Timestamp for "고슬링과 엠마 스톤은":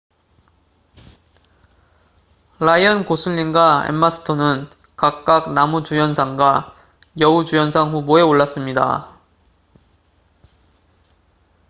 3.05-4.67